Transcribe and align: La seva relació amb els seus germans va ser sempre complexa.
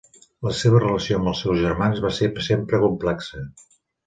La 0.45 0.53
seva 0.59 0.79
relació 0.83 1.19
amb 1.19 1.29
els 1.33 1.41
seus 1.45 1.59
germans 1.65 2.01
va 2.07 2.11
ser 2.21 2.31
sempre 2.49 2.81
complexa. 2.87 3.45